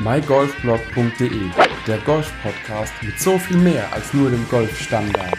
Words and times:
mygolfblog.de, 0.00 1.50
der 1.88 1.98
Golf-Podcast 1.98 2.92
mit 3.02 3.18
so 3.18 3.36
viel 3.36 3.56
mehr 3.56 3.92
als 3.92 4.14
nur 4.14 4.30
dem 4.30 4.48
Golfstandard. 4.48 5.34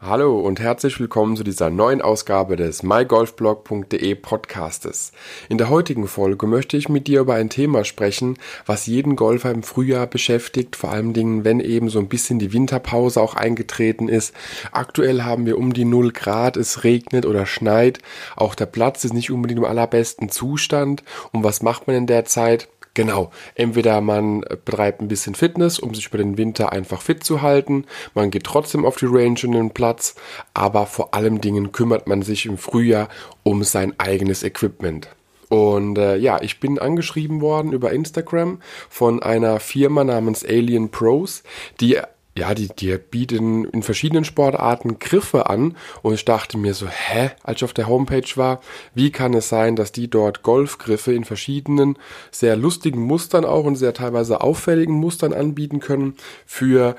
Hallo 0.00 0.40
und 0.40 0.60
herzlich 0.60 0.98
willkommen 0.98 1.36
zu 1.36 1.44
dieser 1.44 1.68
neuen 1.68 2.00
Ausgabe 2.00 2.56
des 2.56 2.82
mygolfblog.de 2.82 4.14
Podcastes. 4.14 5.12
In 5.50 5.58
der 5.58 5.68
heutigen 5.68 6.08
Folge 6.08 6.46
möchte 6.46 6.78
ich 6.78 6.88
mit 6.88 7.06
dir 7.06 7.20
über 7.20 7.34
ein 7.34 7.50
Thema 7.50 7.84
sprechen, 7.84 8.38
was 8.64 8.86
jeden 8.86 9.14
Golfer 9.14 9.50
im 9.50 9.62
Frühjahr 9.62 10.06
beschäftigt, 10.06 10.74
vor 10.74 10.90
allen 10.90 11.12
Dingen, 11.12 11.44
wenn 11.44 11.60
eben 11.60 11.90
so 11.90 11.98
ein 11.98 12.08
bisschen 12.08 12.38
die 12.38 12.54
Winterpause 12.54 13.20
auch 13.20 13.34
eingetreten 13.34 14.08
ist. 14.08 14.34
Aktuell 14.72 15.22
haben 15.22 15.44
wir 15.44 15.58
um 15.58 15.74
die 15.74 15.84
0 15.84 16.12
Grad, 16.12 16.56
es 16.56 16.82
regnet 16.82 17.26
oder 17.26 17.44
schneit, 17.44 17.98
auch 18.36 18.54
der 18.54 18.66
Platz 18.66 19.04
ist 19.04 19.12
nicht 19.12 19.30
unbedingt 19.30 19.58
im 19.58 19.66
allerbesten 19.66 20.30
Zustand. 20.30 21.04
Und 21.30 21.44
was 21.44 21.60
macht 21.60 21.86
man 21.86 21.94
in 21.94 22.06
der 22.06 22.24
Zeit? 22.24 22.68
Genau, 22.94 23.30
entweder 23.54 24.02
man 24.02 24.40
betreibt 24.40 25.00
ein 25.00 25.08
bisschen 25.08 25.34
Fitness, 25.34 25.78
um 25.78 25.94
sich 25.94 26.08
über 26.08 26.18
den 26.18 26.36
Winter 26.36 26.72
einfach 26.72 27.00
fit 27.00 27.24
zu 27.24 27.40
halten, 27.40 27.86
man 28.14 28.30
geht 28.30 28.44
trotzdem 28.44 28.84
auf 28.84 28.96
die 28.96 29.06
Range 29.06 29.38
und 29.44 29.52
den 29.52 29.70
Platz, 29.70 30.14
aber 30.52 30.84
vor 30.86 31.14
allem 31.14 31.40
Dingen 31.40 31.72
kümmert 31.72 32.06
man 32.06 32.20
sich 32.20 32.44
im 32.44 32.58
Frühjahr 32.58 33.08
um 33.44 33.64
sein 33.64 33.94
eigenes 33.98 34.42
Equipment. 34.42 35.08
Und 35.48 35.98
äh, 35.98 36.16
ja, 36.16 36.40
ich 36.42 36.60
bin 36.60 36.78
angeschrieben 36.78 37.40
worden 37.40 37.72
über 37.72 37.92
Instagram 37.92 38.60
von 38.88 39.22
einer 39.22 39.60
Firma 39.60 40.04
namens 40.04 40.44
Alien 40.44 40.90
Pros, 40.90 41.42
die 41.80 41.98
ja, 42.36 42.54
die, 42.54 42.68
die 42.68 42.96
bieten 42.96 43.64
in 43.66 43.82
verschiedenen 43.82 44.24
Sportarten 44.24 44.98
Griffe 44.98 45.50
an. 45.50 45.76
Und 46.00 46.14
ich 46.14 46.24
dachte 46.24 46.56
mir 46.56 46.72
so, 46.72 46.88
hä, 46.88 47.30
als 47.42 47.58
ich 47.58 47.64
auf 47.64 47.74
der 47.74 47.88
Homepage 47.88 48.36
war, 48.36 48.60
wie 48.94 49.10
kann 49.10 49.34
es 49.34 49.50
sein, 49.50 49.76
dass 49.76 49.92
die 49.92 50.08
dort 50.08 50.42
Golfgriffe 50.42 51.12
in 51.12 51.24
verschiedenen, 51.24 51.98
sehr 52.30 52.56
lustigen 52.56 53.02
Mustern 53.02 53.44
auch 53.44 53.64
und 53.64 53.76
sehr 53.76 53.92
teilweise 53.92 54.40
auffälligen 54.40 54.94
Mustern 54.94 55.34
anbieten 55.34 55.80
können 55.80 56.14
für 56.46 56.96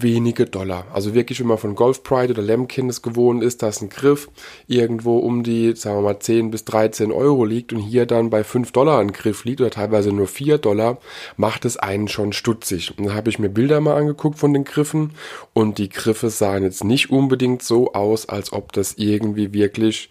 wenige 0.00 0.46
Dollar. 0.46 0.86
Also 0.92 1.14
wirklich, 1.14 1.40
wenn 1.40 1.46
man 1.46 1.58
von 1.58 1.74
Golf 1.74 2.02
Pride 2.02 2.32
oder 2.32 2.42
Lemkin 2.42 2.88
es 2.88 3.02
gewohnt 3.02 3.42
ist, 3.42 3.62
dass 3.62 3.82
ein 3.82 3.90
Griff 3.90 4.28
irgendwo 4.66 5.18
um 5.18 5.42
die, 5.42 5.74
sagen 5.74 5.98
wir 5.98 6.02
mal, 6.02 6.20
10 6.20 6.50
bis 6.50 6.64
13 6.64 7.12
Euro 7.12 7.44
liegt 7.44 7.72
und 7.72 7.80
hier 7.80 8.06
dann 8.06 8.30
bei 8.30 8.44
5 8.44 8.72
Dollar 8.72 9.00
ein 9.00 9.12
Griff 9.12 9.44
liegt 9.44 9.60
oder 9.60 9.70
teilweise 9.70 10.12
nur 10.12 10.26
4 10.26 10.58
Dollar, 10.58 10.98
macht 11.36 11.64
es 11.64 11.76
einen 11.76 12.08
schon 12.08 12.32
stutzig. 12.32 12.96
Und 12.96 13.06
da 13.06 13.14
habe 13.14 13.30
ich 13.30 13.38
mir 13.38 13.48
Bilder 13.48 13.80
mal 13.80 13.96
angeguckt 13.96 14.38
von 14.38 14.52
den 14.52 14.64
Griffen 14.64 15.12
und 15.52 15.78
die 15.78 15.88
Griffe 15.88 16.30
sahen 16.30 16.62
jetzt 16.62 16.84
nicht 16.84 17.10
unbedingt 17.10 17.62
so 17.62 17.92
aus, 17.92 18.28
als 18.28 18.52
ob 18.52 18.72
das 18.72 18.94
irgendwie 18.96 19.52
wirklich 19.52 20.08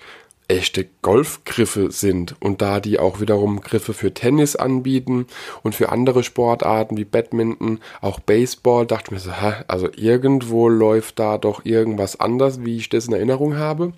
echte 0.52 0.86
Golfgriffe 1.02 1.92
sind 1.92 2.36
und 2.42 2.62
da 2.62 2.82
die 2.82 3.00
auch 3.00 3.22
wiederum 3.22 3.62
Griffe 3.62 3.94
für 3.94 4.14
Tennis 4.14 4.58
anbieten 4.58 5.28
und 5.64 5.76
für 5.76 5.90
andere 5.90 6.24
Sportarten 6.24 6.98
wie 6.98 7.06
Badminton, 7.06 7.80
auch 8.02 8.20
Baseball, 8.20 8.86
dachte 8.86 9.06
ich 9.08 9.12
mir 9.12 9.20
so, 9.20 9.32
hä, 9.32 9.64
also 9.68 9.88
irgendwo 9.96 10.68
läuft 10.68 11.20
da 11.20 11.38
doch 11.38 11.64
irgendwas 11.64 12.20
anders, 12.20 12.66
wie 12.66 12.76
ich 12.76 12.90
das 12.90 13.08
in 13.08 13.14
Erinnerung 13.14 13.58
habe. 13.58 13.94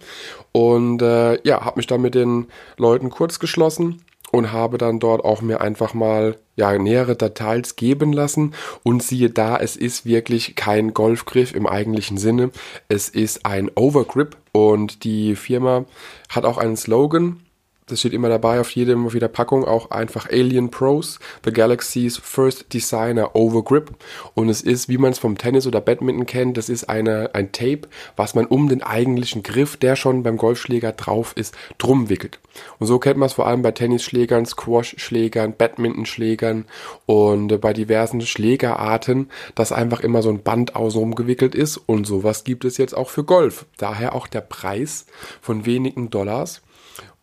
Und 0.52 1.02
äh, 1.02 1.42
ja, 1.44 1.66
habe 1.66 1.78
mich 1.78 1.88
da 1.88 1.98
mit 1.98 2.14
den 2.14 2.46
Leuten 2.78 3.09
kurz 3.09 3.40
geschlossen 3.40 4.04
und 4.31 4.52
habe 4.52 4.78
dann 4.78 5.00
dort 5.00 5.26
auch 5.26 5.42
mir 5.42 5.59
einfach 5.62 5.96
mal 5.96 6.38
ja, 6.56 6.78
nähere 6.78 7.16
Details 7.16 7.76
geben 7.76 8.14
lassen 8.14 8.54
und 8.84 9.02
siehe 9.02 9.31
da, 9.31 9.58
es 9.58 9.76
ist 9.76 10.06
wirklich 10.06 10.56
kein 10.56 10.94
Golfgriff 10.94 11.56
im 11.56 11.66
eigentlichen 11.66 12.18
Sinne. 12.18 12.52
Es 12.90 13.09
ist 13.09 13.46
ein 13.46 13.72
Overgrip 13.74 14.38
und 14.54 15.04
die 15.04 15.36
Firma 15.36 15.86
hat 16.30 16.46
auch 16.46 16.58
einen 16.58 16.78
Slogan, 16.78 17.42
das 17.88 18.00
steht 18.00 18.14
immer 18.14 18.30
dabei 18.30 18.59
auf 18.59 18.70
jedem 18.72 19.06
auf 19.06 19.14
jeder 19.14 19.28
Packung 19.28 19.66
auch 19.66 19.92
einfach 19.92 20.30
Alien 20.30 20.72
Pros, 20.72 21.20
the 21.44 21.52
Galaxy's 21.52 22.17
First 22.17 22.73
Designer 22.73 23.36
Overgrip 23.36 23.92
und 24.34 24.50
es 24.50 24.62
ist, 24.62 24.90
wie 24.90 24.98
man 24.98 25.12
es 25.12 25.20
vom 25.20 25.38
Tennis 25.38 25.67
oder 25.67 25.81
Badminton 25.81 26.25
kennt, 26.25 26.58
das 26.58 26.70
ist 26.70 26.90
eine 26.90 27.31
ein 27.34 27.52
Tape, 27.52 27.81
was 28.16 28.36
man 28.36 28.45
um 28.45 28.70
den 28.70 28.84
eigentlichen 28.84 29.44
Griff, 29.44 29.78
der 29.78 29.96
schon 29.96 30.24
beim 30.24 30.38
Golfschläger 30.38 30.91
drauf 30.94 31.34
ist, 31.35 31.56
drum 31.78 32.09
wickelt. 32.09 32.40
Und 32.80 32.88
so 32.88 33.00
kennt 33.00 33.18
man 33.18 33.28
es 33.28 33.34
vor 33.34 33.47
allem 33.47 33.62
bei 33.62 33.72
Tennisschlägern, 33.72 34.46
Squash-Schlägern, 34.46 35.56
Badmintonschlägern 35.58 36.66
und 37.06 37.59
bei 37.62 37.74
diversen 37.74 38.22
Schlägerarten, 38.22 39.29
dass 39.56 39.72
einfach 39.72 40.02
immer 40.02 40.22
so 40.22 40.29
ein 40.29 40.44
Band 40.44 40.75
außenrum 40.75 41.16
gewickelt 41.16 41.56
ist 41.56 41.78
und 41.78 42.06
sowas 42.06 42.44
gibt 42.44 42.66
es 42.66 42.78
jetzt 42.78 42.96
auch 42.96 43.09
für 43.09 43.24
Golf. 43.24 43.66
Daher 43.78 44.13
auch 44.13 44.28
der 44.28 44.41
Preis 44.41 45.06
von 45.41 45.66
wenigen 45.66 46.09
Dollars 46.09 46.62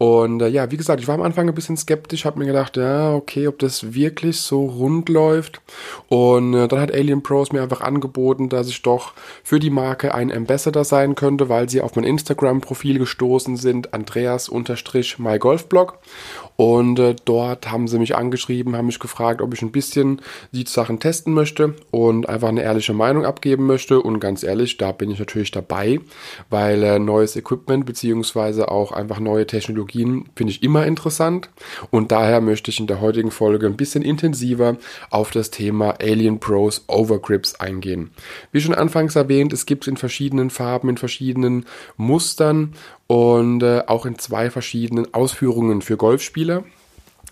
und 0.00 0.40
äh, 0.40 0.48
ja, 0.48 0.70
wie 0.70 0.78
gesagt, 0.78 1.02
ich 1.02 1.08
war 1.08 1.16
am 1.16 1.20
Anfang 1.20 1.46
ein 1.46 1.54
bisschen 1.54 1.76
skeptisch, 1.76 2.24
habe 2.24 2.38
mir 2.38 2.46
gedacht, 2.46 2.78
ja, 2.78 3.12
okay, 3.12 3.46
ob 3.48 3.58
das 3.58 3.92
wirklich 3.92 4.40
so 4.40 4.64
rund 4.64 5.10
läuft. 5.10 5.60
Und 6.08 6.54
äh, 6.54 6.68
dann 6.68 6.80
hat 6.80 6.90
Alien 6.90 7.22
Pros 7.22 7.52
mir 7.52 7.62
einfach 7.62 7.82
angeboten, 7.82 8.48
dass 8.48 8.70
ich 8.70 8.80
doch 8.80 9.12
für 9.44 9.60
die 9.60 9.68
Marke 9.68 10.14
ein 10.14 10.32
Ambassador 10.32 10.84
sein 10.84 11.16
könnte, 11.16 11.50
weil 11.50 11.68
sie 11.68 11.82
auf 11.82 11.96
mein 11.96 12.06
Instagram-Profil 12.06 12.98
gestoßen 12.98 13.58
sind, 13.58 13.92
Andreas-mygolfblog. 13.92 15.98
Und 16.56 16.98
äh, 16.98 17.14
dort 17.26 17.70
haben 17.70 17.86
sie 17.86 17.98
mich 17.98 18.16
angeschrieben, 18.16 18.76
haben 18.76 18.86
mich 18.86 19.00
gefragt, 19.00 19.42
ob 19.42 19.52
ich 19.52 19.60
ein 19.60 19.70
bisschen 19.70 20.22
die 20.52 20.64
Sachen 20.66 20.98
testen 20.98 21.34
möchte 21.34 21.74
und 21.90 22.26
einfach 22.26 22.48
eine 22.48 22.62
ehrliche 22.62 22.94
Meinung 22.94 23.26
abgeben 23.26 23.66
möchte. 23.66 24.00
Und 24.00 24.18
ganz 24.18 24.44
ehrlich, 24.44 24.78
da 24.78 24.92
bin 24.92 25.10
ich 25.10 25.18
natürlich 25.18 25.50
dabei, 25.50 26.00
weil 26.48 26.82
äh, 26.82 26.98
neues 26.98 27.36
Equipment 27.36 27.84
beziehungsweise 27.84 28.70
auch 28.70 28.92
einfach 28.92 29.20
neue 29.20 29.46
Technologien 29.46 29.89
finde 29.92 30.50
ich 30.50 30.62
immer 30.62 30.86
interessant. 30.86 31.50
Und 31.90 32.12
daher 32.12 32.40
möchte 32.40 32.70
ich 32.70 32.80
in 32.80 32.86
der 32.86 33.00
heutigen 33.00 33.30
Folge 33.30 33.66
ein 33.66 33.76
bisschen 33.76 34.02
intensiver 34.02 34.76
auf 35.10 35.30
das 35.30 35.50
Thema 35.50 35.96
Alien 36.00 36.40
Pros 36.40 36.84
Overgrips 36.88 37.56
eingehen. 37.56 38.10
Wie 38.52 38.60
schon 38.60 38.74
anfangs 38.74 39.16
erwähnt, 39.16 39.52
es 39.52 39.66
gibt 39.66 39.84
es 39.84 39.88
in 39.88 39.96
verschiedenen 39.96 40.50
Farben, 40.50 40.88
in 40.88 40.98
verschiedenen 40.98 41.66
Mustern 41.96 42.74
und 43.06 43.62
äh, 43.62 43.82
auch 43.86 44.06
in 44.06 44.18
zwei 44.18 44.50
verschiedenen 44.50 45.12
Ausführungen 45.14 45.82
für 45.82 45.96
Golfspieler. 45.96 46.64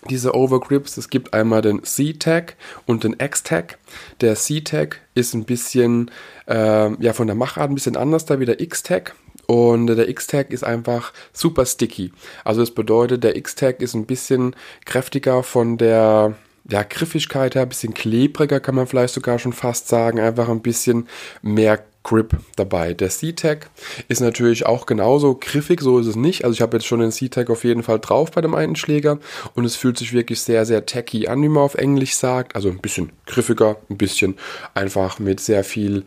Diese 0.09 0.33
Overgrips, 0.33 0.95
es 0.97 1.09
gibt 1.09 1.33
einmal 1.33 1.61
den 1.61 1.83
C-Tag 1.83 2.55
und 2.85 3.03
den 3.03 3.17
X-Tag. 3.19 3.77
Der 4.21 4.35
C-Tag 4.35 5.01
ist 5.13 5.33
ein 5.33 5.43
bisschen, 5.43 6.09
äh, 6.47 6.93
ja, 7.03 7.13
von 7.13 7.27
der 7.27 7.35
Machart 7.35 7.69
ein 7.69 7.75
bisschen 7.75 7.97
anders 7.97 8.25
da 8.25 8.39
wie 8.39 8.45
der 8.45 8.61
X-Tag. 8.61 9.15
Und 9.49 9.87
der 9.87 10.07
X-Tag 10.09 10.51
ist 10.51 10.63
einfach 10.63 11.11
super 11.33 11.65
sticky. 11.65 12.11
Also 12.43 12.61
das 12.61 12.69
bedeutet, 12.69 13.23
der 13.23 13.35
X-Tag 13.35 13.81
ist 13.81 13.95
ein 13.95 14.05
bisschen 14.05 14.55
kräftiger 14.85 15.41
von 15.41 15.79
der 15.79 16.35
ja, 16.69 16.83
Griffigkeit 16.83 17.55
her, 17.55 17.63
ein 17.63 17.69
bisschen 17.69 17.95
klebriger 17.95 18.59
kann 18.59 18.75
man 18.75 18.85
vielleicht 18.85 19.15
sogar 19.15 19.39
schon 19.39 19.53
fast 19.53 19.87
sagen. 19.87 20.19
Einfach 20.19 20.49
ein 20.49 20.61
bisschen 20.61 21.07
mehr 21.41 21.83
Grip 22.09 22.37
dabei. 22.55 22.95
Der 22.95 23.09
C-Tag 23.09 23.69
ist 24.07 24.19
natürlich 24.19 24.65
auch 24.65 24.87
genauso 24.87 25.35
griffig, 25.35 25.79
so 25.79 25.99
ist 25.99 26.07
es 26.07 26.15
nicht. 26.15 26.43
Also 26.43 26.55
ich 26.55 26.61
habe 26.61 26.77
jetzt 26.77 26.87
schon 26.87 27.01
den 27.01 27.11
C-Tag 27.11 27.51
auf 27.51 27.63
jeden 27.63 27.83
Fall 27.83 27.99
drauf 27.99 28.31
bei 28.31 28.41
dem 28.41 28.55
einen 28.55 28.75
Schläger 28.75 29.19
und 29.53 29.63
es 29.63 29.75
fühlt 29.75 29.99
sich 29.99 30.11
wirklich 30.11 30.41
sehr, 30.41 30.65
sehr 30.65 30.87
tacky 30.87 31.27
an, 31.27 31.43
wie 31.43 31.49
man 31.49 31.61
auf 31.61 31.75
Englisch 31.75 32.15
sagt. 32.15 32.55
Also 32.55 32.69
ein 32.69 32.79
bisschen 32.79 33.11
griffiger, 33.27 33.75
ein 33.91 33.97
bisschen 33.97 34.37
einfach 34.73 35.19
mit 35.19 35.39
sehr 35.39 35.63
viel 35.63 36.03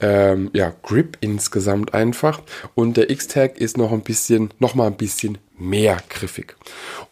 ähm, 0.00 0.50
ja, 0.52 0.74
Grip 0.82 1.16
insgesamt 1.22 1.94
einfach. 1.94 2.42
Und 2.74 2.98
der 2.98 3.08
X-Tag 3.08 3.56
ist 3.56 3.78
noch 3.78 3.92
ein 3.92 4.02
bisschen, 4.02 4.50
noch 4.58 4.74
mal 4.74 4.88
ein 4.88 4.98
bisschen 4.98 5.38
mehr 5.58 5.96
griffig. 6.10 6.54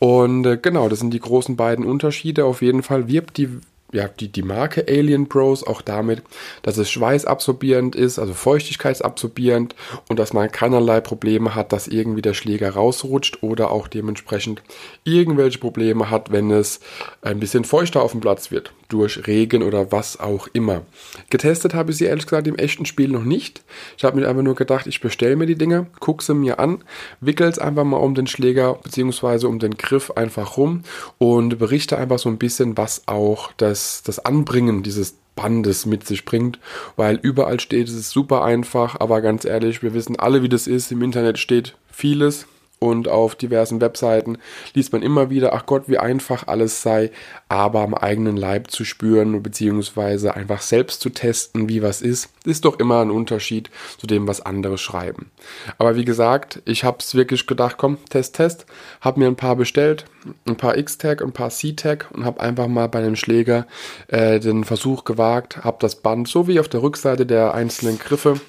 Und 0.00 0.44
äh, 0.44 0.58
genau, 0.60 0.90
das 0.90 0.98
sind 0.98 1.14
die 1.14 1.20
großen 1.20 1.56
beiden 1.56 1.86
Unterschiede. 1.86 2.44
Auf 2.44 2.60
jeden 2.60 2.82
Fall 2.82 3.08
wirbt 3.08 3.38
die 3.38 3.48
ja, 3.94 4.08
die, 4.08 4.28
die 4.28 4.42
Marke 4.42 4.84
Alien 4.88 5.28
Bros 5.28 5.64
auch 5.64 5.80
damit, 5.80 6.22
dass 6.62 6.78
es 6.78 6.90
schweißabsorbierend 6.90 7.94
ist, 7.94 8.18
also 8.18 8.34
feuchtigkeitsabsorbierend 8.34 9.76
und 10.08 10.18
dass 10.18 10.32
man 10.32 10.50
keinerlei 10.50 11.00
Probleme 11.00 11.54
hat, 11.54 11.72
dass 11.72 11.86
irgendwie 11.86 12.22
der 12.22 12.34
Schläger 12.34 12.70
rausrutscht 12.70 13.42
oder 13.42 13.70
auch 13.70 13.86
dementsprechend 13.86 14.62
irgendwelche 15.04 15.58
Probleme 15.58 16.10
hat, 16.10 16.32
wenn 16.32 16.50
es 16.50 16.80
ein 17.22 17.38
bisschen 17.38 17.64
feuchter 17.64 18.02
auf 18.02 18.10
dem 18.10 18.20
Platz 18.20 18.50
wird, 18.50 18.72
durch 18.88 19.26
Regen 19.28 19.62
oder 19.62 19.92
was 19.92 20.18
auch 20.18 20.48
immer. 20.52 20.82
Getestet 21.30 21.72
habe 21.72 21.92
ich 21.92 21.98
sie 21.98 22.06
ehrlich 22.06 22.26
gesagt 22.26 22.48
im 22.48 22.56
echten 22.56 22.86
Spiel 22.86 23.08
noch 23.08 23.24
nicht. 23.24 23.62
Ich 23.96 24.02
habe 24.02 24.18
mir 24.18 24.28
einfach 24.28 24.42
nur 24.42 24.56
gedacht, 24.56 24.88
ich 24.88 25.00
bestelle 25.00 25.36
mir 25.36 25.46
die 25.46 25.54
Dinger, 25.54 25.86
gucke 26.00 26.24
sie 26.24 26.34
mir 26.34 26.58
an, 26.58 26.82
wickel 27.20 27.46
es 27.46 27.60
einfach 27.60 27.84
mal 27.84 27.98
um 27.98 28.16
den 28.16 28.26
Schläger 28.26 28.74
bzw. 28.82 29.46
um 29.46 29.60
den 29.60 29.76
Griff 29.76 30.10
einfach 30.10 30.56
rum 30.56 30.82
und 31.18 31.58
berichte 31.58 31.96
einfach 31.96 32.18
so 32.18 32.28
ein 32.28 32.38
bisschen, 32.38 32.76
was 32.76 33.06
auch 33.06 33.52
das 33.56 33.83
das, 34.02 34.18
Anbringen 34.18 34.82
dieses 34.82 35.16
Bandes 35.36 35.84
mit 35.86 36.06
sich 36.06 36.24
bringt, 36.24 36.58
weil 36.96 37.16
überall 37.16 37.58
steht, 37.58 37.88
es 37.88 37.94
ist 37.94 38.10
super 38.10 38.44
einfach, 38.44 39.00
aber 39.00 39.20
ganz 39.20 39.44
ehrlich, 39.44 39.82
wir 39.82 39.94
wissen 39.94 40.18
alle, 40.18 40.42
wie 40.42 40.48
das 40.48 40.66
ist. 40.66 40.92
Im 40.92 41.02
Internet 41.02 41.38
steht 41.38 41.76
vieles 41.90 42.46
und 42.84 43.08
auf 43.08 43.34
diversen 43.34 43.80
Webseiten 43.80 44.36
liest 44.74 44.92
man 44.92 45.00
immer 45.00 45.30
wieder, 45.30 45.54
ach 45.54 45.64
Gott, 45.64 45.84
wie 45.86 45.96
einfach 45.96 46.48
alles 46.48 46.82
sei, 46.82 47.10
aber 47.48 47.80
am 47.80 47.94
eigenen 47.94 48.36
Leib 48.36 48.70
zu 48.70 48.84
spüren, 48.84 49.42
beziehungsweise 49.42 50.34
einfach 50.34 50.60
selbst 50.60 51.00
zu 51.00 51.08
testen, 51.08 51.70
wie 51.70 51.82
was 51.82 52.02
ist, 52.02 52.28
ist 52.44 52.66
doch 52.66 52.78
immer 52.78 53.00
ein 53.00 53.10
Unterschied 53.10 53.70
zu 53.96 54.06
dem, 54.06 54.28
was 54.28 54.42
andere 54.42 54.76
schreiben. 54.76 55.30
Aber 55.78 55.96
wie 55.96 56.04
gesagt, 56.04 56.60
ich 56.66 56.84
habe 56.84 56.98
es 57.00 57.14
wirklich 57.14 57.46
gedacht, 57.46 57.76
komm, 57.78 57.96
Test, 58.10 58.36
Test, 58.36 58.66
habe 59.00 59.20
mir 59.20 59.28
ein 59.28 59.36
paar 59.36 59.56
bestellt, 59.56 60.04
ein 60.46 60.56
paar 60.56 60.76
X-Tag, 60.76 61.22
ein 61.22 61.32
paar 61.32 61.48
C-Tag 61.48 62.08
und 62.12 62.26
habe 62.26 62.40
einfach 62.40 62.68
mal 62.68 62.88
bei 62.88 62.98
einem 62.98 63.16
Schläger 63.16 63.66
äh, 64.08 64.40
den 64.40 64.64
Versuch 64.64 65.04
gewagt, 65.04 65.64
habe 65.64 65.78
das 65.80 65.96
Band 65.96 66.28
so 66.28 66.46
wie 66.48 66.60
auf 66.60 66.68
der 66.68 66.82
Rückseite 66.82 67.24
der 67.24 67.54
einzelnen 67.54 67.98
Griffe 67.98 68.40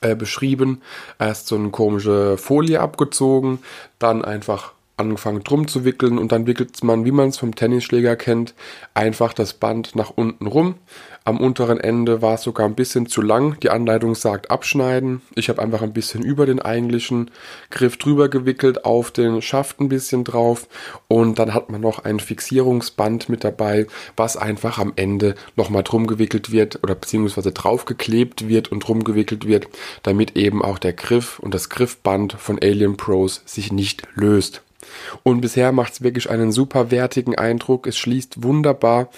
äh, 0.00 0.14
beschrieben. 0.14 0.82
Erst 1.18 1.46
so 1.46 1.56
eine 1.56 1.70
komische 1.70 2.36
Folie 2.38 2.80
abgezogen, 2.80 3.60
dann 3.98 4.24
einfach 4.24 4.72
angefangen 5.02 5.44
drum 5.44 5.68
zu 5.68 5.84
wickeln 5.84 6.18
und 6.18 6.32
dann 6.32 6.46
wickelt 6.46 6.82
man, 6.82 7.04
wie 7.04 7.12
man 7.12 7.28
es 7.28 7.38
vom 7.38 7.54
Tennisschläger 7.54 8.16
kennt, 8.16 8.54
einfach 8.94 9.32
das 9.32 9.52
Band 9.54 9.94
nach 9.94 10.10
unten 10.10 10.46
rum. 10.46 10.76
Am 11.24 11.38
unteren 11.38 11.78
Ende 11.78 12.20
war 12.20 12.34
es 12.34 12.42
sogar 12.42 12.66
ein 12.66 12.74
bisschen 12.74 13.06
zu 13.06 13.22
lang. 13.22 13.56
Die 13.60 13.70
Anleitung 13.70 14.16
sagt 14.16 14.50
abschneiden. 14.50 15.22
Ich 15.36 15.48
habe 15.48 15.62
einfach 15.62 15.80
ein 15.82 15.92
bisschen 15.92 16.22
über 16.22 16.46
den 16.46 16.60
eigentlichen 16.60 17.30
Griff 17.70 17.96
drüber 17.96 18.28
gewickelt, 18.28 18.84
auf 18.84 19.12
den 19.12 19.40
Schaft 19.40 19.80
ein 19.80 19.88
bisschen 19.88 20.24
drauf 20.24 20.66
und 21.06 21.38
dann 21.38 21.54
hat 21.54 21.70
man 21.70 21.80
noch 21.80 22.00
ein 22.00 22.18
Fixierungsband 22.18 23.28
mit 23.28 23.44
dabei, 23.44 23.86
was 24.16 24.36
einfach 24.36 24.78
am 24.78 24.92
Ende 24.96 25.36
nochmal 25.54 25.84
drum 25.84 26.08
gewickelt 26.08 26.50
wird 26.50 26.82
oder 26.82 26.96
beziehungsweise 26.96 27.52
draufgeklebt 27.52 28.48
wird 28.48 28.72
und 28.72 28.80
drum 28.80 29.04
gewickelt 29.04 29.46
wird, 29.46 29.68
damit 30.02 30.36
eben 30.36 30.60
auch 30.60 30.80
der 30.80 30.92
Griff 30.92 31.38
und 31.38 31.54
das 31.54 31.68
Griffband 31.68 32.32
von 32.32 32.58
Alien 32.60 32.96
Pros 32.96 33.42
sich 33.46 33.70
nicht 33.70 34.02
löst. 34.14 34.62
Und 35.22 35.40
bisher 35.40 35.72
macht 35.72 35.94
es 35.94 36.02
wirklich 36.02 36.30
einen 36.30 36.52
super 36.52 36.90
wertigen 36.90 37.36
Eindruck. 37.36 37.86
Es 37.86 37.98
schließt 37.98 38.42
wunderbar, 38.42 39.08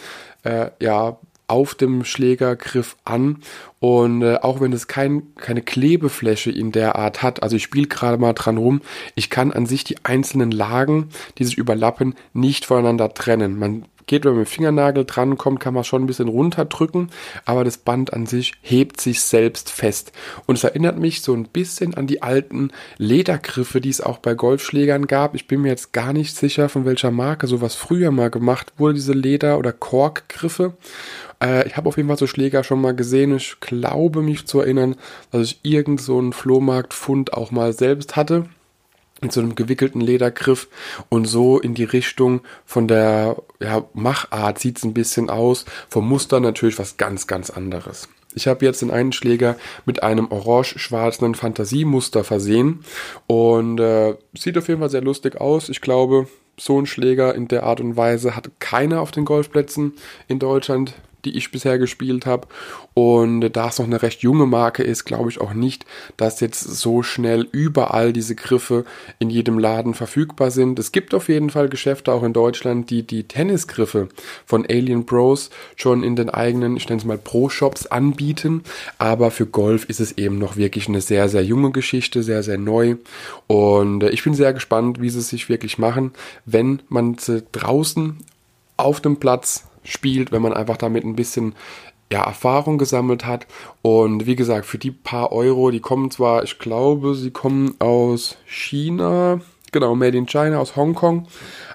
äh, 0.42 0.70
ja, 0.80 1.18
auf 1.46 1.74
dem 1.74 2.04
Schlägergriff 2.04 2.96
an 3.04 3.42
und 3.78 4.22
äh, 4.22 4.36
auch 4.36 4.60
wenn 4.60 4.72
es 4.72 4.86
kein, 4.86 5.34
keine 5.36 5.60
Klebefläche 5.60 6.50
in 6.50 6.72
der 6.72 6.96
Art 6.96 7.22
hat, 7.22 7.42
also 7.42 7.56
ich 7.56 7.64
spiele 7.64 7.86
gerade 7.86 8.16
mal 8.16 8.32
dran 8.32 8.56
rum, 8.56 8.80
ich 9.14 9.28
kann 9.28 9.52
an 9.52 9.66
sich 9.66 9.84
die 9.84 10.04
einzelnen 10.04 10.50
Lagen, 10.50 11.10
die 11.36 11.44
sich 11.44 11.58
überlappen, 11.58 12.14
nicht 12.32 12.64
voneinander 12.64 13.12
trennen. 13.12 13.58
Man 13.58 13.84
geht, 14.06 14.24
wenn 14.24 14.32
man 14.32 14.40
mit 14.40 14.48
dem 14.48 14.52
Fingernagel 14.52 15.04
drankommt, 15.04 15.60
kann 15.60 15.74
man 15.74 15.84
schon 15.84 16.02
ein 16.02 16.06
bisschen 16.06 16.28
runterdrücken, 16.28 17.10
aber 17.44 17.64
das 17.64 17.78
Band 17.78 18.12
an 18.12 18.26
sich 18.26 18.54
hebt 18.62 19.00
sich 19.00 19.22
selbst 19.22 19.70
fest. 19.70 20.12
Und 20.46 20.56
es 20.56 20.64
erinnert 20.64 20.98
mich 20.98 21.22
so 21.22 21.34
ein 21.34 21.44
bisschen 21.44 21.94
an 21.94 22.06
die 22.06 22.22
alten 22.22 22.70
Ledergriffe, 22.98 23.80
die 23.80 23.90
es 23.90 24.00
auch 24.00 24.18
bei 24.18 24.34
Golfschlägern 24.34 25.06
gab. 25.06 25.34
Ich 25.34 25.46
bin 25.46 25.62
mir 25.62 25.68
jetzt 25.68 25.92
gar 25.92 26.12
nicht 26.12 26.36
sicher, 26.36 26.68
von 26.68 26.84
welcher 26.84 27.10
Marke 27.10 27.46
sowas 27.46 27.74
früher 27.74 28.10
mal 28.10 28.30
gemacht 28.30 28.72
wurde, 28.76 28.94
diese 28.94 29.12
Leder- 29.12 29.58
oder 29.58 29.72
Korkgriffe. 29.72 30.74
Äh, 31.42 31.66
ich 31.66 31.76
habe 31.76 31.88
auf 31.88 31.96
jeden 31.96 32.08
Fall 32.08 32.18
so 32.18 32.26
Schläger 32.26 32.64
schon 32.64 32.80
mal 32.80 32.94
gesehen. 32.94 33.36
Ich 33.36 33.56
glaube 33.60 34.22
mich 34.22 34.46
zu 34.46 34.60
erinnern, 34.60 34.96
dass 35.30 35.42
ich 35.42 35.60
irgend 35.62 36.00
so 36.00 36.18
einen 36.18 36.32
Flohmarktfund 36.32 37.32
auch 37.32 37.50
mal 37.50 37.72
selbst 37.72 38.16
hatte 38.16 38.46
mit 39.24 39.32
so 39.32 39.40
einem 39.40 39.56
gewickelten 39.56 40.00
Ledergriff 40.00 40.68
und 41.08 41.24
so 41.24 41.58
in 41.58 41.74
die 41.74 41.84
Richtung 41.84 42.42
von 42.64 42.86
der 42.86 43.36
ja, 43.60 43.84
Machart 43.94 44.60
sieht 44.60 44.78
es 44.78 44.84
ein 44.84 44.94
bisschen 44.94 45.30
aus, 45.30 45.64
vom 45.88 46.08
Muster 46.08 46.38
natürlich 46.38 46.78
was 46.78 46.96
ganz, 46.96 47.26
ganz 47.26 47.50
anderes. 47.50 48.08
Ich 48.34 48.46
habe 48.46 48.64
jetzt 48.64 48.82
den 48.82 48.90
einen 48.90 49.12
Schläger 49.12 49.56
mit 49.86 50.02
einem 50.02 50.30
orange-schwarzen 50.30 51.34
Fantasiemuster 51.34 52.24
versehen 52.24 52.84
und 53.26 53.80
äh, 53.80 54.14
sieht 54.36 54.58
auf 54.58 54.68
jeden 54.68 54.80
Fall 54.80 54.90
sehr 54.90 55.02
lustig 55.02 55.40
aus. 55.40 55.68
Ich 55.68 55.80
glaube, 55.80 56.26
so 56.58 56.80
ein 56.80 56.86
Schläger 56.86 57.34
in 57.34 57.48
der 57.48 57.62
Art 57.64 57.80
und 57.80 57.96
Weise 57.96 58.36
hat 58.36 58.50
keiner 58.60 59.00
auf 59.00 59.10
den 59.10 59.24
Golfplätzen 59.24 59.94
in 60.28 60.38
Deutschland 60.38 60.94
die 61.24 61.36
ich 61.36 61.50
bisher 61.50 61.78
gespielt 61.78 62.26
habe. 62.26 62.46
Und 62.94 63.50
da 63.50 63.68
es 63.68 63.78
noch 63.78 63.86
eine 63.86 64.02
recht 64.02 64.22
junge 64.22 64.46
Marke 64.46 64.82
ist, 64.82 65.04
glaube 65.04 65.30
ich 65.30 65.40
auch 65.40 65.54
nicht, 65.54 65.84
dass 66.16 66.40
jetzt 66.40 66.60
so 66.60 67.02
schnell 67.02 67.48
überall 67.52 68.12
diese 68.12 68.34
Griffe 68.34 68.84
in 69.18 69.30
jedem 69.30 69.58
Laden 69.58 69.94
verfügbar 69.94 70.50
sind. 70.50 70.78
Es 70.78 70.92
gibt 70.92 71.14
auf 71.14 71.28
jeden 71.28 71.50
Fall 71.50 71.68
Geschäfte 71.68 72.12
auch 72.12 72.22
in 72.22 72.32
Deutschland, 72.32 72.90
die 72.90 73.02
die 73.02 73.24
Tennisgriffe 73.24 74.08
von 74.46 74.64
Alien 74.66 75.04
Bros 75.04 75.50
schon 75.76 76.02
in 76.02 76.16
den 76.16 76.30
eigenen, 76.30 76.76
ich 76.76 76.88
nenne 76.88 77.00
es 77.00 77.04
mal 77.04 77.18
Pro-Shops 77.18 77.86
anbieten. 77.86 78.62
Aber 78.98 79.30
für 79.30 79.46
Golf 79.46 79.84
ist 79.86 80.00
es 80.00 80.18
eben 80.18 80.38
noch 80.38 80.56
wirklich 80.56 80.88
eine 80.88 81.00
sehr, 81.00 81.28
sehr 81.28 81.44
junge 81.44 81.72
Geschichte, 81.72 82.22
sehr, 82.22 82.42
sehr 82.42 82.58
neu. 82.58 82.96
Und 83.46 84.04
ich 84.04 84.22
bin 84.22 84.34
sehr 84.34 84.52
gespannt, 84.52 85.00
wie 85.00 85.10
sie 85.10 85.18
es 85.18 85.28
sich 85.28 85.48
wirklich 85.48 85.78
machen, 85.78 86.12
wenn 86.44 86.82
man 86.88 87.18
sie 87.18 87.42
draußen 87.52 88.18
auf 88.76 89.00
dem 89.00 89.18
Platz 89.18 89.64
spielt, 89.84 90.32
wenn 90.32 90.42
man 90.42 90.52
einfach 90.52 90.76
damit 90.76 91.04
ein 91.04 91.16
bisschen 91.16 91.54
ja, 92.12 92.24
Erfahrung 92.24 92.78
gesammelt 92.78 93.26
hat. 93.26 93.46
Und 93.82 94.26
wie 94.26 94.36
gesagt, 94.36 94.66
für 94.66 94.78
die 94.78 94.90
paar 94.90 95.32
Euro, 95.32 95.70
die 95.70 95.80
kommen 95.80 96.10
zwar, 96.10 96.42
ich 96.44 96.58
glaube, 96.58 97.14
sie 97.14 97.30
kommen 97.30 97.74
aus 97.80 98.36
China, 98.46 99.40
genau, 99.72 99.94
Made 99.94 100.16
in 100.16 100.26
China, 100.26 100.58
aus 100.58 100.76
Hongkong, 100.76 101.26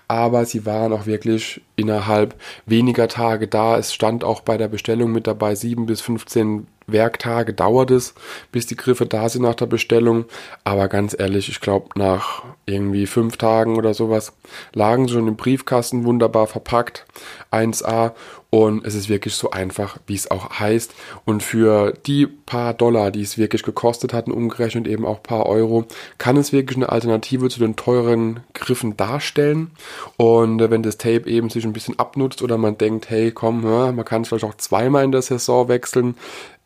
aber 0.08 0.46
sie 0.46 0.66
waren 0.66 0.94
auch 0.94 1.06
wirklich 1.06 1.62
innerhalb 1.76 2.36
weniger 2.66 3.08
Tage 3.08 3.48
da. 3.48 3.78
Es 3.78 3.94
stand 3.94 4.24
auch 4.24 4.42
bei 4.42 4.58
der 4.58 4.68
Bestellung 4.68 5.12
mit 5.12 5.28
dabei, 5.28 5.56
7 5.56 5.86
bis 5.86 6.02
15 6.02 6.68
Werktage 6.92 7.54
dauert 7.54 7.92
es, 7.92 8.14
bis 8.52 8.66
die 8.66 8.76
Griffe 8.76 9.06
da 9.06 9.30
sind 9.30 9.44
nach 9.44 9.56
der 9.56 9.66
Bestellung. 9.66 10.26
Aber 10.64 10.88
ganz 10.88 11.16
ehrlich, 11.18 11.50
ich 11.50 11.62
glaube, 11.62 11.90
nach 11.96 12.44
irgendwie 12.66 13.06
fünf 13.06 13.38
Tagen 13.38 13.78
oder 13.78 13.94
sowas 13.94 14.34
lagen 14.74 15.08
sie 15.08 15.14
schon 15.14 15.28
im 15.28 15.36
Briefkasten 15.36 16.06
wunderbar 16.06 16.48
verpackt. 16.48 17.06
1A 17.52 18.14
und 18.52 18.84
es 18.86 18.96
ist 18.96 19.10
wirklich 19.10 19.36
so 19.36 19.52
einfach, 19.52 19.98
wie 20.08 20.16
es 20.16 20.32
auch 20.32 20.60
heißt. 20.60 20.94
Und 21.24 21.44
für 21.44 21.94
die 22.08 22.26
paar 22.26 22.74
Dollar, 22.74 23.12
die 23.12 23.22
es 23.22 23.38
wirklich 23.38 23.62
gekostet 23.62 24.12
hat, 24.12 24.28
umgerechnet 24.28 24.88
eben 24.88 25.06
auch 25.06 25.22
paar 25.22 25.46
Euro, 25.46 25.86
kann 26.18 26.36
es 26.36 26.52
wirklich 26.52 26.78
eine 26.78 26.90
Alternative 26.90 27.50
zu 27.50 27.60
den 27.60 27.76
teuren 27.76 28.40
Griffen 28.54 28.98
darstellen. 28.98 29.70
Und 30.18 30.60
wenn 30.60 30.82
das 30.82 30.98
Tape 30.98 31.30
eben 31.30 31.50
sich 31.50 31.64
ein 31.64 31.74
bisschen 31.74 32.00
abnutzt 32.00 32.42
oder 32.42 32.58
man 32.58 32.78
denkt, 32.78 33.10
hey, 33.10 33.32
komm, 33.32 33.62
man 33.62 34.06
kann 34.06 34.24
es 34.24 34.30
vielleicht 34.30 34.46
auch 34.46 34.56
zweimal 34.56 35.04
in 35.04 35.12
der 35.12 35.22
Saison 35.22 35.68
wechseln, 35.68 36.16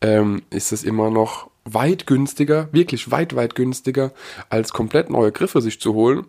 ähm, 0.01 0.43
ist 0.49 0.71
es 0.71 0.83
immer 0.83 1.09
noch 1.09 1.49
weit 1.65 2.07
günstiger, 2.07 2.67
wirklich 2.71 3.11
weit, 3.11 3.35
weit 3.35 3.55
günstiger, 3.55 4.11
als 4.49 4.73
komplett 4.73 5.09
neue 5.09 5.31
Griffe 5.31 5.61
sich 5.61 5.79
zu 5.79 5.93
holen. 5.93 6.25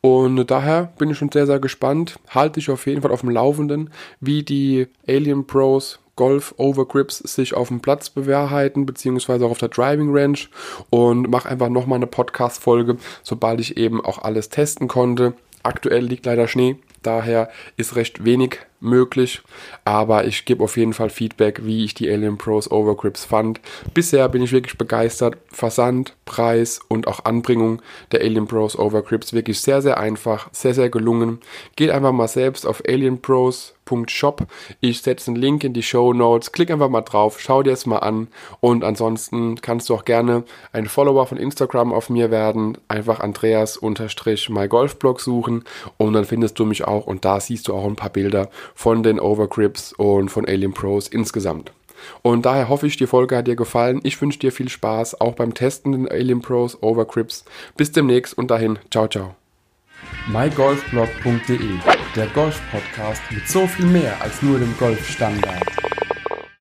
Und 0.00 0.46
daher 0.50 0.92
bin 0.98 1.10
ich 1.10 1.18
schon 1.18 1.32
sehr, 1.32 1.46
sehr 1.46 1.58
gespannt. 1.58 2.18
Halte 2.28 2.60
ich 2.60 2.70
auf 2.70 2.86
jeden 2.86 3.02
Fall 3.02 3.10
auf 3.10 3.20
dem 3.20 3.30
Laufenden, 3.30 3.90
wie 4.20 4.42
die 4.42 4.86
Alien 5.06 5.46
Pros 5.46 5.98
Golf 6.16 6.54
Overgrips 6.56 7.18
sich 7.18 7.54
auf 7.54 7.68
dem 7.68 7.80
Platz 7.80 8.08
bewahrheiten, 8.08 8.86
beziehungsweise 8.86 9.44
auch 9.44 9.50
auf 9.50 9.58
der 9.58 9.68
Driving 9.68 10.16
Range 10.16 10.38
und 10.88 11.28
mache 11.30 11.48
einfach 11.48 11.68
nochmal 11.68 11.96
eine 11.96 12.06
Podcast-Folge, 12.06 12.96
sobald 13.22 13.60
ich 13.60 13.76
eben 13.76 14.02
auch 14.02 14.18
alles 14.22 14.48
testen 14.48 14.88
konnte. 14.88 15.34
Aktuell 15.62 16.04
liegt 16.04 16.24
leider 16.24 16.48
Schnee, 16.48 16.76
daher 17.02 17.50
ist 17.76 17.96
recht 17.96 18.24
wenig 18.24 18.60
möglich. 18.80 19.42
Aber 19.84 20.24
ich 20.24 20.44
gebe 20.44 20.64
auf 20.64 20.76
jeden 20.76 20.92
Fall 20.92 21.10
Feedback, 21.10 21.64
wie 21.64 21.84
ich 21.84 21.94
die 21.94 22.10
Alien 22.10 22.38
Pros 22.38 22.70
Overgrips 22.70 23.24
fand. 23.24 23.60
Bisher 23.94 24.28
bin 24.28 24.42
ich 24.42 24.52
wirklich 24.52 24.78
begeistert. 24.78 25.36
Versand, 25.48 26.14
Preis 26.24 26.80
und 26.88 27.06
auch 27.06 27.24
Anbringung 27.24 27.80
der 28.12 28.20
Alien 28.20 28.46
Pros 28.46 28.78
Overgrips 28.78 29.32
wirklich 29.32 29.60
sehr, 29.60 29.80
sehr 29.80 29.98
einfach, 29.98 30.48
sehr, 30.52 30.74
sehr 30.74 30.90
gelungen. 30.90 31.40
Geht 31.76 31.90
einfach 31.90 32.12
mal 32.12 32.28
selbst 32.28 32.66
auf 32.66 32.82
alienpros.shop. 32.86 34.46
Ich 34.80 35.02
setze 35.02 35.30
einen 35.30 35.40
Link 35.40 35.64
in 35.64 35.72
die 35.72 35.82
Show 35.82 36.12
Notes. 36.12 36.52
Klick 36.52 36.70
einfach 36.70 36.90
mal 36.90 37.02
drauf, 37.02 37.40
schau 37.40 37.62
dir 37.62 37.72
es 37.72 37.86
mal 37.86 37.98
an. 37.98 38.28
Und 38.60 38.84
ansonsten 38.84 39.60
kannst 39.62 39.88
du 39.88 39.94
auch 39.94 40.04
gerne 40.04 40.44
ein 40.72 40.86
Follower 40.86 41.26
von 41.26 41.38
Instagram 41.38 41.92
auf 41.92 42.10
mir 42.10 42.30
werden. 42.30 42.78
Einfach 42.88 43.20
Andreas-mygolfblog 43.20 45.20
suchen 45.20 45.64
und 45.96 46.12
dann 46.12 46.24
findest 46.24 46.58
du 46.58 46.64
mich 46.64 46.84
auch 46.84 47.06
und 47.06 47.24
da 47.24 47.40
siehst 47.40 47.68
du 47.68 47.74
auch 47.74 47.86
ein 47.86 47.96
paar 47.96 48.10
Bilder 48.10 48.50
von 48.74 49.02
den 49.02 49.20
Overgrips 49.20 49.92
und 49.92 50.28
von 50.28 50.46
Alien 50.46 50.72
Pros 50.72 51.08
insgesamt. 51.08 51.72
Und 52.22 52.46
daher 52.46 52.68
hoffe 52.68 52.86
ich, 52.86 52.96
die 52.96 53.06
Folge 53.06 53.36
hat 53.36 53.46
dir 53.46 53.56
gefallen. 53.56 54.00
Ich 54.02 54.20
wünsche 54.20 54.38
dir 54.38 54.52
viel 54.52 54.68
Spaß, 54.68 55.20
auch 55.20 55.34
beim 55.34 55.54
Testen 55.54 55.92
den 55.92 56.08
Alien 56.08 56.40
Pros 56.40 56.82
Overgrips. 56.82 57.44
Bis 57.76 57.92
demnächst 57.92 58.36
und 58.36 58.50
dahin, 58.50 58.78
ciao, 58.90 59.08
ciao. 59.08 59.34
mygolfblog.de, 60.28 61.58
der 62.14 62.26
Golf-Podcast 62.28 63.22
mit 63.30 63.48
so 63.48 63.66
viel 63.66 63.86
mehr 63.86 64.20
als 64.20 64.42
nur 64.42 64.58
dem 64.58 64.74
Golfstandard. 64.78 65.85